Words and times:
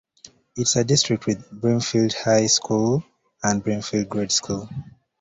It 0.57 0.63
is 0.63 0.75
a 0.77 0.83
district 0.83 1.27
with 1.27 1.51
Brimfield 1.51 2.13
High 2.13 2.47
School, 2.47 3.03
and 3.43 3.63
Brimfield 3.63 4.09
Grade 4.09 4.31
School. 4.31 4.67